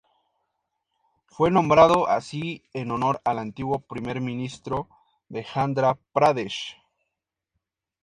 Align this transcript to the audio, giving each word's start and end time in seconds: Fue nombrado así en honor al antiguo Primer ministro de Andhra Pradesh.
Fue 1.27 1.51
nombrado 1.51 2.07
así 2.07 2.63
en 2.73 2.89
honor 2.89 3.21
al 3.23 3.37
antiguo 3.37 3.81
Primer 3.81 4.19
ministro 4.19 4.89
de 5.29 5.45
Andhra 5.53 5.99
Pradesh. 6.11 6.75